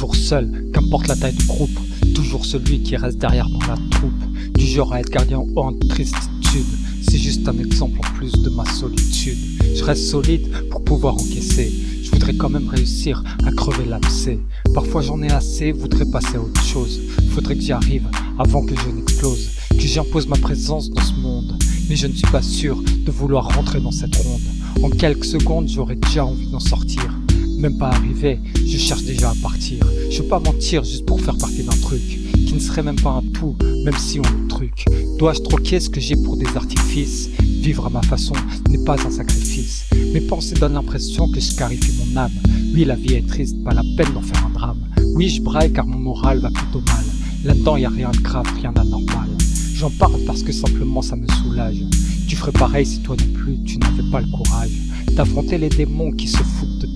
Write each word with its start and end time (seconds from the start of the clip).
toujours 0.00 0.16
seul, 0.16 0.64
qu'importe 0.72 1.08
la 1.08 1.14
taille 1.14 1.34
du 1.34 1.44
groupe, 1.44 1.78
toujours 2.14 2.46
celui 2.46 2.82
qui 2.82 2.96
reste 2.96 3.18
derrière 3.18 3.50
dans 3.50 3.58
la 3.66 3.76
troupe, 3.90 4.54
du 4.54 4.64
genre 4.64 4.94
à 4.94 5.00
être 5.00 5.10
gardien 5.10 5.44
en 5.56 5.74
tristitude. 5.74 6.64
C'est 7.02 7.18
juste 7.18 7.46
un 7.46 7.58
exemple 7.58 7.98
en 7.98 8.14
plus 8.14 8.32
de 8.32 8.48
ma 8.48 8.64
solitude. 8.64 9.36
Je 9.74 9.84
reste 9.84 10.06
solide 10.06 10.48
pour 10.70 10.82
pouvoir 10.84 11.16
encaisser. 11.16 11.70
Je 12.02 12.10
voudrais 12.12 12.32
quand 12.32 12.48
même 12.48 12.66
réussir 12.66 13.22
à 13.44 13.52
crever 13.52 13.84
l'abcès. 13.84 14.38
Parfois 14.72 15.02
j'en 15.02 15.20
ai 15.20 15.30
assez, 15.30 15.70
voudrais 15.70 16.06
passer 16.06 16.36
à 16.36 16.40
autre 16.40 16.64
chose. 16.64 16.98
Faudrait 17.34 17.56
que 17.56 17.60
j'y 17.60 17.72
arrive 17.72 18.08
avant 18.38 18.64
que 18.64 18.74
je 18.74 18.88
n'explose, 18.88 19.50
que 19.68 19.86
j'impose 19.86 20.28
ma 20.28 20.36
présence 20.36 20.88
dans 20.88 21.02
ce 21.02 21.12
monde. 21.12 21.62
Mais 21.90 21.96
je 21.96 22.06
ne 22.06 22.14
suis 22.14 22.30
pas 22.32 22.40
sûr 22.40 22.82
de 22.82 23.10
vouloir 23.10 23.54
rentrer 23.54 23.80
dans 23.82 23.92
cette 23.92 24.16
ronde. 24.16 24.40
En 24.82 24.88
quelques 24.88 25.26
secondes, 25.26 25.68
j'aurais 25.68 25.96
déjà 25.96 26.24
envie 26.24 26.46
d'en 26.46 26.58
sortir. 26.58 27.19
Même 27.60 27.76
pas 27.76 27.90
arrivé, 27.90 28.40
je 28.66 28.78
cherche 28.78 29.02
déjà 29.02 29.32
à 29.32 29.34
partir. 29.42 29.84
Je 30.10 30.22
veux 30.22 30.28
pas 30.28 30.40
mentir 30.40 30.82
juste 30.82 31.04
pour 31.04 31.20
faire 31.20 31.36
partie 31.36 31.62
d'un 31.62 31.76
truc 31.82 32.00
qui 32.00 32.54
ne 32.54 32.58
serait 32.58 32.82
même 32.82 32.98
pas 32.98 33.10
un 33.10 33.22
tout, 33.34 33.54
même 33.84 33.98
si 33.98 34.18
on 34.18 34.22
le 34.22 34.48
truc. 34.48 34.86
Dois-je 35.18 35.40
troquer 35.42 35.78
ce 35.78 35.90
que 35.90 36.00
j'ai 36.00 36.16
pour 36.16 36.38
des 36.38 36.46
artifices? 36.56 37.28
Vivre 37.38 37.84
à 37.84 37.90
ma 37.90 38.00
façon 38.00 38.32
n'est 38.70 38.82
pas 38.82 38.96
un 39.06 39.10
sacrifice. 39.10 39.84
Mes 40.14 40.22
pensées 40.22 40.54
donnent 40.54 40.72
l'impression 40.72 41.30
que 41.30 41.38
je 41.38 41.54
clarifie 41.54 41.92
mon 41.98 42.16
âme. 42.16 42.32
Oui, 42.72 42.86
la 42.86 42.94
vie 42.94 43.12
est 43.12 43.28
triste, 43.28 43.62
pas 43.62 43.74
la 43.74 43.82
peine 43.94 44.14
d'en 44.14 44.22
faire 44.22 44.46
un 44.46 44.54
drame. 44.54 44.78
Oui, 45.14 45.28
je 45.28 45.42
braille 45.42 45.70
car 45.70 45.86
mon 45.86 45.98
moral 45.98 46.38
va 46.38 46.50
plutôt 46.50 46.80
mal. 46.86 47.04
Là-dedans, 47.44 47.76
y 47.76 47.84
a 47.84 47.90
rien 47.90 48.10
de 48.10 48.20
grave, 48.20 48.46
rien 48.58 48.72
d'anormal. 48.72 49.28
J'en 49.74 49.90
parle 49.90 50.24
parce 50.26 50.42
que 50.42 50.52
simplement 50.52 51.02
ça 51.02 51.14
me 51.14 51.26
soulage. 51.42 51.82
Tu 52.26 52.36
ferais 52.36 52.52
pareil 52.52 52.86
si 52.86 53.00
toi 53.00 53.16
non 53.18 53.34
plus 53.34 53.62
tu 53.64 53.76
n'avais 53.76 54.10
pas 54.10 54.22
le 54.22 54.28
courage 54.28 54.70
d'affronter 55.14 55.58
les 55.58 55.68
démons 55.68 56.12
qui 56.12 56.28
se 56.28 56.38
foutent 56.38 56.78
de 56.78 56.86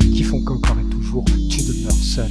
qui 0.00 0.22
font 0.22 0.42
qu'encore 0.42 0.76
et 0.80 0.90
toujours 0.90 1.24
tu 1.48 1.62
demeures 1.62 1.92
seul. 1.92 2.30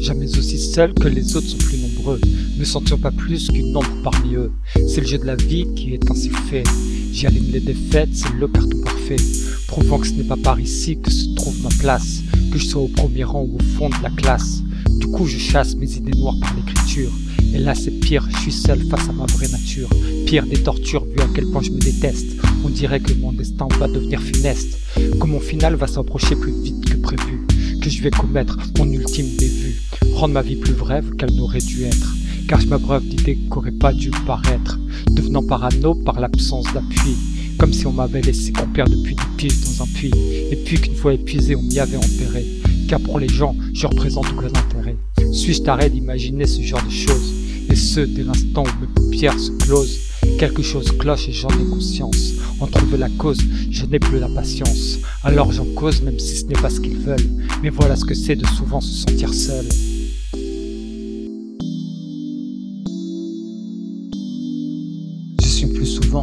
Jamais 0.00 0.36
aussi 0.36 0.58
seul 0.58 0.92
que 0.94 1.08
les 1.08 1.36
autres 1.36 1.46
sont 1.46 1.58
plus 1.58 1.78
nombreux, 1.78 2.20
ne 2.58 2.64
sentir 2.64 2.98
pas 2.98 3.12
plus 3.12 3.48
qu'une 3.48 3.76
ombre 3.76 4.02
parmi 4.02 4.34
eux. 4.34 4.50
C'est 4.88 5.00
le 5.00 5.06
jeu 5.06 5.18
de 5.18 5.24
la 5.24 5.36
vie 5.36 5.66
qui 5.74 5.94
est 5.94 6.10
ainsi 6.10 6.30
fait. 6.50 6.64
J'y 7.12 7.26
aligne 7.26 7.52
les 7.52 7.60
défaites, 7.60 8.10
c'est 8.12 8.32
le 8.34 8.48
carton 8.48 8.80
parfait, 8.80 9.16
prouvant 9.68 9.98
que 9.98 10.08
ce 10.08 10.14
n'est 10.14 10.24
pas 10.24 10.36
par 10.36 10.58
ici 10.58 10.98
que 11.00 11.10
se 11.10 11.34
trouve 11.36 11.62
ma 11.62 11.68
place, 11.78 12.22
que 12.52 12.58
je 12.58 12.66
sois 12.66 12.82
au 12.82 12.88
premier 12.88 13.24
rang 13.24 13.42
ou 13.42 13.56
au 13.56 13.62
fond 13.78 13.88
de 13.88 14.02
la 14.02 14.10
classe. 14.10 14.62
Du 14.98 15.06
coup, 15.08 15.26
je 15.26 15.38
chasse 15.38 15.74
mes 15.76 15.96
idées 15.96 16.18
noires 16.18 16.36
par 16.40 16.54
l'écriture. 16.54 17.10
Et 17.54 17.58
là, 17.58 17.74
c'est 17.74 17.90
pire, 17.90 18.26
je 18.30 18.38
suis 18.38 18.52
seul 18.52 18.80
face 18.88 19.08
à 19.08 19.12
ma 19.12 19.26
vraie 19.26 19.48
nature. 19.48 19.88
Pire 20.26 20.46
des 20.46 20.62
tortures, 20.62 21.04
vu 21.04 21.20
à 21.20 21.28
quel 21.34 21.46
point 21.46 21.60
je 21.60 21.70
me 21.70 21.78
déteste. 21.78 22.36
On 22.64 22.70
dirait 22.70 23.00
que 23.00 23.12
mon 23.14 23.32
destin 23.32 23.68
va 23.78 23.88
devenir 23.88 24.20
funeste. 24.20 24.78
Que 25.20 25.26
mon 25.26 25.40
final 25.40 25.74
va 25.74 25.86
s'approcher 25.86 26.34
plus 26.34 26.52
vite 26.62 26.84
que 26.88 26.96
prévu. 26.96 27.46
Que 27.80 27.90
je 27.90 28.02
vais 28.02 28.10
commettre 28.10 28.56
mon 28.78 28.90
ultime 28.90 29.26
dévue. 29.36 29.82
Rendre 30.14 30.34
ma 30.34 30.42
vie 30.42 30.56
plus 30.56 30.72
brève 30.72 31.14
qu'elle 31.16 31.34
n'aurait 31.34 31.60
dû 31.60 31.84
être. 31.84 32.14
Car 32.48 32.60
je 32.60 32.66
m'abreuve 32.68 33.06
d'idées 33.06 33.38
qu'aurait 33.50 33.70
pas 33.70 33.92
dû 33.92 34.10
paraître. 34.26 34.78
Devenant 35.10 35.42
parano 35.42 35.94
par 35.94 36.20
l'absence 36.20 36.66
d'appui. 36.72 37.16
Comme 37.58 37.72
si 37.72 37.86
on 37.86 37.92
m'avait 37.92 38.22
laissé 38.22 38.52
couper 38.52 38.84
depuis 38.88 39.14
des 39.14 39.22
piges 39.36 39.60
dans 39.60 39.84
un 39.84 39.86
puits. 39.86 40.12
Et 40.50 40.56
puis 40.56 40.80
qu'une 40.80 40.94
fois 40.94 41.12
épuisé, 41.14 41.54
on 41.54 41.62
m'y 41.62 41.78
avait 41.78 41.96
enterré. 41.96 42.46
Car 42.88 43.00
pour 43.00 43.18
les 43.18 43.28
gens, 43.28 43.54
je 43.74 43.86
représente 43.86 44.26
aucun 44.32 44.48
intérêt. 44.48 44.81
Suis-je 45.32 45.62
taré 45.62 45.88
d'imaginer 45.88 46.46
ce 46.46 46.60
genre 46.60 46.82
de 46.84 46.90
choses? 46.90 47.32
Et 47.70 47.74
ce, 47.74 48.00
dès 48.00 48.22
l'instant 48.22 48.64
où 48.64 48.80
mes 48.80 48.86
paupières 48.94 49.38
se 49.38 49.50
closent 49.52 49.98
Quelque 50.38 50.62
chose 50.62 50.92
cloche 50.98 51.28
et 51.28 51.32
j'en 51.32 51.48
ai 51.48 51.64
conscience. 51.70 52.34
En 52.60 52.66
trouver 52.66 52.98
la 52.98 53.08
cause, 53.08 53.38
je 53.70 53.86
n'ai 53.86 53.98
plus 53.98 54.18
la 54.18 54.28
patience. 54.28 54.98
Alors 55.24 55.50
j'en 55.50 55.64
cause 55.74 56.02
même 56.02 56.18
si 56.18 56.36
ce 56.36 56.44
n'est 56.44 56.60
pas 56.60 56.68
ce 56.68 56.80
qu'ils 56.80 56.98
veulent. 56.98 57.30
Mais 57.62 57.70
voilà 57.70 57.96
ce 57.96 58.04
que 58.04 58.14
c'est 58.14 58.36
de 58.36 58.46
souvent 58.46 58.80
se 58.80 58.92
sentir 58.92 59.32
seul. 59.32 59.64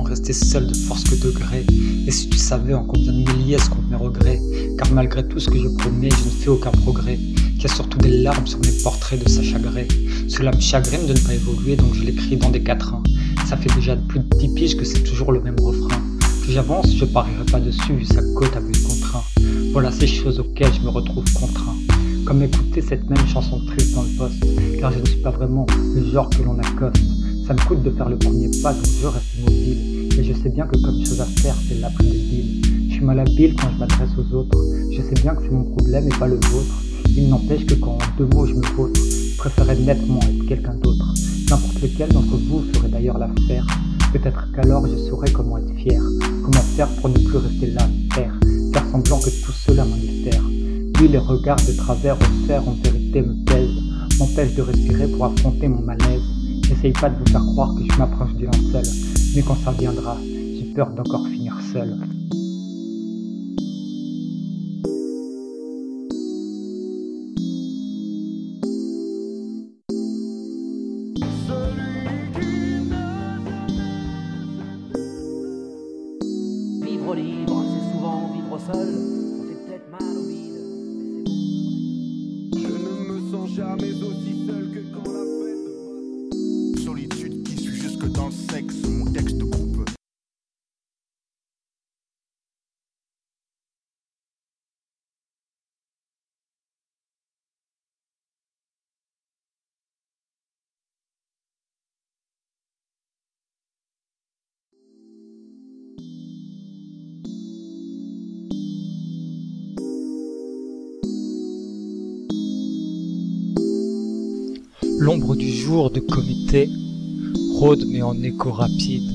Resté 0.10 0.34
seul 0.34 0.68
de 0.68 0.76
force 0.76 1.04
que 1.04 1.16
de 1.16 1.32
gré. 1.32 1.66
Et 2.08 2.12
si 2.12 2.28
tu 2.30 2.38
savais 2.38 2.74
en 2.74 2.84
combien 2.84 3.14
de 3.14 3.32
milliers 3.32 3.60
ce 3.60 3.70
compte 3.70 3.90
mes 3.90 3.96
regrets, 3.96 4.42
car 4.78 4.92
malgré 4.92 5.26
tout 5.28 5.40
ce 5.40 5.50
que 5.50 5.58
je 5.58 5.68
promets, 5.68 6.10
je 6.10 6.26
ne 6.26 6.30
fais 6.30 6.50
aucun 6.50 6.72
progrès. 6.72 7.16
Qu'il 7.16 7.64
y 7.64 7.66
a 7.66 7.76
surtout 7.76 7.98
des 8.00 8.22
larmes 8.22 8.48
sur 8.48 8.60
mes 8.60 8.72
portraits 8.84 9.24
de 9.24 9.30
Sacha 9.30 9.60
Gray. 9.60 9.88
Cela 10.28 10.52
me 10.52 10.60
chagrine 10.60 11.06
de 11.06 11.14
ne 11.14 11.20
pas 11.20 11.34
évoluer, 11.34 11.76
donc 11.76 11.94
je 11.94 12.04
l'écris 12.04 12.38
dans 12.38 12.50
des 12.50 12.64
quatrains. 12.64 13.04
Ça 13.48 13.58
fait 13.58 13.74
déjà 13.76 13.96
plus 13.96 14.20
de 14.20 14.38
10 14.38 14.50
piges 14.56 14.78
que 14.78 14.86
c'est 14.86 15.04
toujours 15.04 15.32
le 15.32 15.42
même 15.42 15.60
refrain. 15.60 16.02
Plus 16.44 16.54
j'avance, 16.54 16.96
je 16.96 17.06
parierai 17.06 17.46
pas 17.52 17.60
dessus 17.60 17.94
vu 17.94 18.06
sa 18.06 18.22
côte 18.36 18.56
à 18.56 18.62
but 18.62 18.82
contraint. 18.84 19.24
Voilà 19.74 19.92
ces 19.92 20.08
choses 20.08 20.40
auxquelles 20.40 20.74
je 20.74 20.82
me 20.82 20.90
retrouve 20.90 21.26
contraint. 21.34 21.76
Comme 22.26 22.42
écouter 22.42 22.82
cette 22.82 23.10
même 23.10 23.28
chanson 23.28 23.60
triste 23.66 23.94
dans 23.94 24.04
le 24.04 24.10
poste, 24.18 24.44
car 24.80 24.92
je 24.92 25.00
ne 25.00 25.06
suis 25.06 25.22
pas 25.22 25.32
vraiment 25.32 25.68
le 25.96 26.04
genre 26.12 26.30
que 26.30 26.42
l'on 26.42 26.58
accoste. 26.60 27.04
Ça 27.46 27.54
me 27.54 27.60
coûte 27.68 27.84
de 27.84 27.90
faire 27.90 28.08
le 28.08 28.18
premier 28.18 28.50
pas, 28.62 28.74
donc 28.74 28.86
je 29.02 29.08
reste 29.08 29.26
immobile. 29.40 29.99
Et 30.20 30.24
je 30.26 30.34
sais 30.34 30.50
bien 30.50 30.66
que 30.66 30.78
comme 30.82 31.00
chose 31.06 31.22
à 31.22 31.26
faire, 31.26 31.56
c'est 31.66 31.80
la 31.80 31.90
plus 31.92 32.06
débile. 32.06 32.62
Je 32.90 32.96
suis 32.96 33.06
malhabile 33.06 33.56
quand 33.56 33.70
je 33.72 33.80
m'adresse 33.80 34.10
aux 34.18 34.36
autres. 34.36 34.58
Je 34.92 35.02
sais 35.02 35.14
bien 35.22 35.34
que 35.34 35.44
c'est 35.44 35.52
mon 35.52 35.64
problème 35.64 36.08
et 36.08 36.20
pas 36.20 36.28
le 36.28 36.36
vôtre. 36.36 36.84
Il 37.16 37.30
n'empêche 37.30 37.66
que 37.66 37.76
quand 37.76 37.92
en 37.92 38.18
deux 38.18 38.26
mots 38.36 38.46
je 38.46 38.54
me 38.54 38.66
vautre, 38.76 39.00
je 39.00 39.38
préférerais 39.38 39.78
nettement 39.78 40.20
être 40.20 40.46
quelqu'un 40.46 40.74
d'autre. 40.74 41.14
N'importe 41.50 41.82
lequel 41.82 42.10
d'entre 42.10 42.36
vous 42.36 42.64
ferait 42.74 42.90
d'ailleurs 42.90 43.18
l'affaire. 43.18 43.66
Peut-être 44.12 44.46
qu'alors 44.54 44.86
je 44.88 44.98
saurais 44.98 45.32
comment 45.32 45.58
être 45.58 45.74
fier, 45.76 46.02
comment 46.44 46.64
faire 46.76 46.90
pour 47.00 47.08
ne 47.08 47.20
plus 47.20 47.38
rester 47.38 47.68
là, 47.68 47.88
faire, 48.14 48.38
faire 48.74 48.86
semblant 48.92 49.20
que 49.20 49.30
tout 49.30 49.54
cela 49.54 49.86
m'indiffère. 49.86 50.44
Oui, 51.00 51.08
les 51.08 51.18
regards 51.18 51.66
de 51.66 51.72
travers 51.78 52.18
au 52.18 52.46
fer 52.46 52.62
en 52.68 52.76
vérité 52.84 53.22
me 53.22 53.46
pèsent, 53.46 54.18
m'empêchent 54.20 54.56
de 54.56 54.64
respirer 54.64 55.08
pour 55.08 55.24
affronter 55.24 55.70
mon 55.70 55.82
malaise. 55.82 56.24
J'essaye 56.64 56.92
pas 56.92 57.10
de 57.10 57.18
vous 57.20 57.32
faire 57.32 57.46
croire 57.54 57.74
que 57.74 57.84
je 57.90 57.98
m'approche 57.98 58.34
du 58.34 58.46
linceul, 58.46 58.84
mais 59.36 59.42
quand 59.44 59.56
ça 59.64 59.72
viendra, 59.72 60.18
j'ai 60.24 60.74
peur 60.74 60.90
d'encore 60.92 61.28
finir 61.28 61.60
seul. 61.72 61.96
Vivre 76.82 77.16
libre, 77.16 77.64
c'est 77.70 77.94
souvent 77.94 78.32
vivre 78.34 78.60
seul. 78.60 78.94
Ça 79.38 79.44
fait 79.48 79.60
peut-être 79.66 79.90
mal 79.92 80.18
au 80.18 80.24
vide, 80.28 80.60
mais 81.14 81.24
c'est 81.26 81.38
bon. 82.52 82.60
Je 82.60 82.68
ne 82.68 82.92
me 83.14 83.32
sens 83.32 83.50
jamais 83.56 83.94
aussi 83.94 84.39
L'ombre 115.00 115.38
du 115.38 115.50
jour 115.50 115.92
de 115.92 116.02
comité 116.02 116.70
rôde 117.54 117.86
mais 117.88 118.02
en 118.02 118.22
écho 118.22 118.52
rapide. 118.52 119.10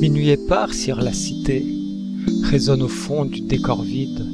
Minuit 0.00 0.30
épars 0.30 0.72
sur 0.72 1.00
la 1.02 1.12
cité 1.12 1.66
résonne 2.44 2.82
au 2.82 2.88
fond 2.88 3.24
du 3.24 3.40
décor 3.40 3.82
vide. 3.82 4.24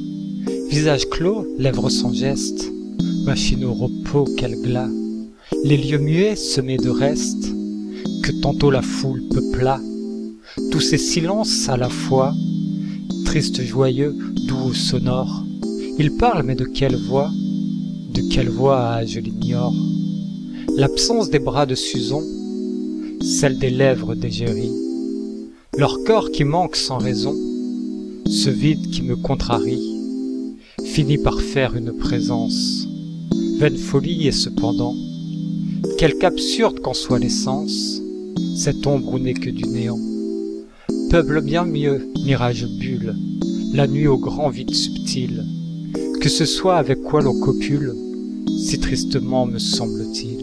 Visage 0.69 1.09
clos, 1.09 1.47
lèvres 1.57 1.89
sans 1.89 2.13
geste, 2.13 2.71
machine 3.25 3.65
au 3.65 3.73
repos 3.73 4.25
quel 4.37 4.55
glas. 4.61 4.91
Les 5.63 5.75
lieux 5.75 5.97
muets 5.97 6.35
semés 6.35 6.77
de 6.77 6.91
restes 6.91 7.51
que 8.21 8.31
tantôt 8.43 8.69
la 8.69 8.83
foule 8.83 9.23
peupla. 9.33 9.81
Tous 10.71 10.81
ces 10.81 10.99
silences 10.99 11.67
à 11.67 11.77
la 11.77 11.89
fois, 11.89 12.31
tristes, 13.25 13.63
joyeux, 13.63 14.15
doux 14.47 14.67
ou 14.69 14.73
sonores. 14.75 15.45
Ils 15.97 16.11
parlent 16.11 16.43
mais 16.43 16.55
de 16.55 16.65
quelle 16.65 16.95
voix? 16.95 17.31
De 18.13 18.21
quelle 18.29 18.49
voix? 18.49 18.79
Ah, 18.79 19.03
je 19.03 19.19
l'ignore. 19.19 19.73
L'absence 20.75 21.29
des 21.29 21.37
bras 21.37 21.67
de 21.67 21.75
Suzon, 21.75 22.23
celle 23.21 23.59
des 23.59 23.69
lèvres 23.69 24.15
d'Égérie, 24.15 24.71
leur 25.77 26.03
corps 26.03 26.31
qui 26.31 26.43
manque 26.43 26.75
sans 26.75 26.97
raison, 26.97 27.35
ce 28.25 28.49
vide 28.49 28.89
qui 28.89 29.03
me 29.03 29.15
contrarie, 29.15 29.87
finit 30.83 31.19
par 31.19 31.39
faire 31.39 31.75
une 31.75 31.91
présence. 31.91 32.87
Vaine 33.59 33.77
folie 33.77 34.27
et 34.27 34.31
cependant, 34.31 34.95
quelque 35.99 36.23
absurde 36.23 36.79
qu'en 36.79 36.95
soit 36.95 37.19
l'essence, 37.19 38.01
cette 38.55 38.87
ombre 38.87 39.13
où 39.13 39.19
n'est 39.19 39.35
que 39.35 39.51
du 39.51 39.67
néant. 39.67 39.99
Peuple 41.11 41.41
bien 41.41 41.65
mieux, 41.65 42.07
mirage 42.25 42.65
bulle, 42.65 43.15
la 43.73 43.85
nuit 43.85 44.07
au 44.07 44.17
grand 44.17 44.49
vide 44.49 44.73
subtil, 44.73 45.45
que 46.19 46.29
ce 46.29 46.45
soit 46.45 46.77
avec 46.77 47.03
quoi 47.03 47.21
l'on 47.21 47.39
copule, 47.39 47.93
si 48.57 48.79
tristement 48.79 49.45
me 49.45 49.59
semble-t-il. 49.59 50.42